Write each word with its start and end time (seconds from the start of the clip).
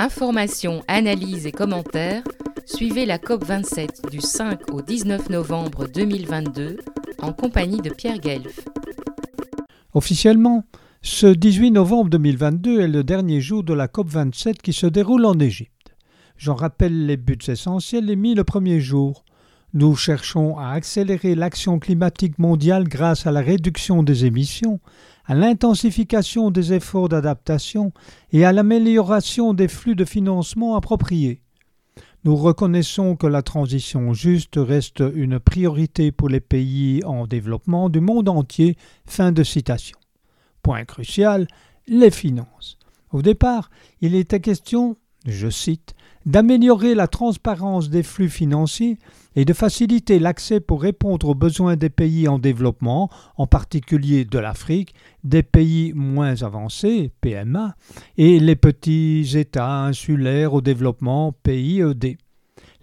Informations, 0.00 0.84
analyses 0.86 1.46
et 1.46 1.50
commentaires, 1.50 2.22
suivez 2.66 3.04
la 3.04 3.18
COP27 3.18 4.08
du 4.08 4.20
5 4.20 4.72
au 4.72 4.80
19 4.80 5.28
novembre 5.28 5.88
2022 5.88 6.76
en 7.20 7.32
compagnie 7.32 7.80
de 7.80 7.90
Pierre 7.90 8.20
Guelf. 8.20 8.60
Officiellement, 9.94 10.62
ce 11.02 11.26
18 11.26 11.72
novembre 11.72 12.10
2022 12.10 12.80
est 12.80 12.86
le 12.86 13.02
dernier 13.02 13.40
jour 13.40 13.64
de 13.64 13.74
la 13.74 13.88
COP27 13.88 14.58
qui 14.58 14.72
se 14.72 14.86
déroule 14.86 15.24
en 15.24 15.36
Égypte. 15.40 15.96
J'en 16.36 16.54
rappelle 16.54 17.06
les 17.06 17.16
buts 17.16 17.36
essentiels 17.48 18.08
émis 18.08 18.36
le 18.36 18.44
premier 18.44 18.78
jour. 18.78 19.24
Nous 19.74 19.96
cherchons 19.96 20.56
à 20.56 20.70
accélérer 20.70 21.34
l'action 21.34 21.78
climatique 21.78 22.38
mondiale 22.38 22.88
grâce 22.88 23.26
à 23.26 23.32
la 23.32 23.40
réduction 23.40 24.02
des 24.02 24.24
émissions, 24.24 24.80
à 25.26 25.34
l'intensification 25.34 26.50
des 26.50 26.72
efforts 26.72 27.10
d'adaptation 27.10 27.92
et 28.32 28.46
à 28.46 28.52
l'amélioration 28.52 29.52
des 29.52 29.68
flux 29.68 29.94
de 29.94 30.06
financement 30.06 30.74
appropriés. 30.74 31.42
Nous 32.24 32.34
reconnaissons 32.34 33.14
que 33.14 33.26
la 33.26 33.42
transition 33.42 34.14
juste 34.14 34.54
reste 34.56 35.02
une 35.14 35.38
priorité 35.38 36.12
pour 36.12 36.30
les 36.30 36.40
pays 36.40 37.04
en 37.04 37.26
développement 37.26 37.90
du 37.90 38.00
monde 38.00 38.30
entier. 38.30 38.76
Fin 39.06 39.32
de 39.32 39.44
citation. 39.44 39.98
Point 40.62 40.86
crucial, 40.86 41.46
les 41.86 42.10
finances. 42.10 42.78
Au 43.12 43.20
départ, 43.20 43.70
il 44.00 44.14
était 44.14 44.40
question, 44.40 44.96
je 45.26 45.48
cite, 45.48 45.94
d'améliorer 46.26 46.94
la 46.94 47.08
transparence 47.08 47.90
des 47.90 48.02
flux 48.02 48.28
financiers 48.28 48.98
et 49.34 49.44
de 49.44 49.52
faciliter 49.52 50.18
l'accès 50.18 50.60
pour 50.60 50.82
répondre 50.82 51.28
aux 51.28 51.34
besoins 51.34 51.76
des 51.76 51.90
pays 51.90 52.28
en 52.28 52.38
développement, 52.38 53.08
en 53.36 53.46
particulier 53.46 54.24
de 54.24 54.38
l'Afrique, 54.38 54.94
des 55.24 55.42
pays 55.42 55.92
moins 55.94 56.42
avancés, 56.42 57.12
PMA, 57.20 57.74
et 58.16 58.40
les 58.40 58.56
petits 58.56 59.26
États 59.36 59.84
insulaires 59.84 60.54
au 60.54 60.60
développement, 60.60 61.32
PIED. 61.42 62.18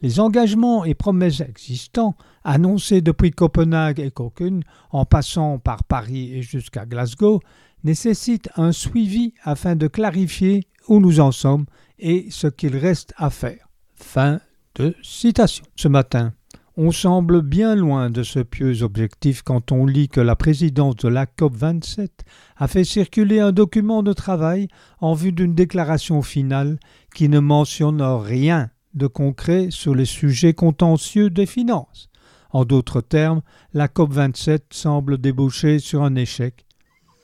Les 0.01 0.19
engagements 0.19 0.85
et 0.85 0.93
promesses 0.93 1.41
existants, 1.41 2.15
annoncés 2.43 3.01
depuis 3.01 3.31
Copenhague 3.31 3.99
et 3.99 4.11
Cocune, 4.11 4.63
en 4.91 5.05
passant 5.05 5.57
par 5.57 5.83
Paris 5.83 6.33
et 6.33 6.41
jusqu'à 6.41 6.85
Glasgow, 6.85 7.41
nécessitent 7.83 8.49
un 8.55 8.71
suivi 8.71 9.33
afin 9.43 9.75
de 9.75 9.87
clarifier 9.87 10.67
où 10.87 10.99
nous 10.99 11.19
en 11.19 11.31
sommes 11.31 11.65
et 11.99 12.27
ce 12.29 12.47
qu'il 12.47 12.75
reste 12.77 13.13
à 13.17 13.29
faire. 13.29 13.67
Fin 13.95 14.39
de 14.75 14.95
citation. 15.01 15.65
Ce 15.75 15.87
matin, 15.87 16.33
on 16.77 16.91
semble 16.91 17.41
bien 17.41 17.75
loin 17.75 18.09
de 18.09 18.21
ce 18.21 18.39
pieux 18.39 18.83
objectif 18.83 19.41
quand 19.41 19.71
on 19.71 19.85
lit 19.85 20.09
que 20.09 20.19
la 20.19 20.35
présidence 20.35 20.97
de 20.97 21.07
la 21.07 21.25
COP27 21.25 22.09
a 22.57 22.67
fait 22.67 22.83
circuler 22.83 23.39
un 23.39 23.53
document 23.53 24.03
de 24.03 24.11
travail 24.11 24.67
en 24.99 25.13
vue 25.13 25.31
d'une 25.31 25.55
déclaration 25.55 26.21
finale 26.21 26.77
qui 27.13 27.29
ne 27.29 27.39
mentionne 27.39 28.01
rien 28.01 28.71
de 28.93 29.07
concret 29.07 29.67
sur 29.69 29.95
les 29.95 30.05
sujets 30.05 30.53
contentieux 30.53 31.29
des 31.29 31.45
finances. 31.45 32.09
En 32.51 32.65
d'autres 32.65 33.01
termes, 33.01 33.41
la 33.73 33.87
COP27 33.87 34.59
semble 34.71 35.17
déboucher 35.17 35.79
sur 35.79 36.03
un 36.03 36.15
échec. 36.15 36.65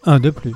Un 0.05 0.19
de 0.19 0.29
plus. 0.29 0.55